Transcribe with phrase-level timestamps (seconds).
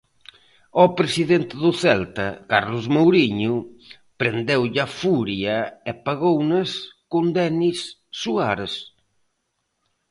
[0.79, 3.53] Ao presidente do Celta, Carlos Mouriño,
[4.21, 5.57] prendeulle a furia
[5.89, 6.69] e pagounas
[7.11, 7.79] con Denis
[8.19, 8.73] Suárez.